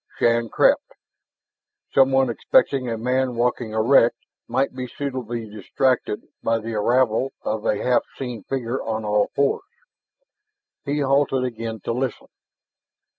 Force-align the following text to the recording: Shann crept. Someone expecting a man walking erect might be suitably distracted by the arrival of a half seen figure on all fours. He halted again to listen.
Shann 0.17 0.49
crept. 0.49 0.93
Someone 1.93 2.31
expecting 2.31 2.89
a 2.89 2.97
man 2.97 3.35
walking 3.35 3.69
erect 3.73 4.15
might 4.47 4.73
be 4.75 4.87
suitably 4.87 5.47
distracted 5.47 6.23
by 6.41 6.57
the 6.57 6.73
arrival 6.73 7.33
of 7.43 7.67
a 7.67 7.77
half 7.83 8.01
seen 8.17 8.41
figure 8.45 8.81
on 8.81 9.05
all 9.05 9.27
fours. 9.35 9.61
He 10.85 11.01
halted 11.01 11.43
again 11.43 11.81
to 11.81 11.93
listen. 11.93 12.25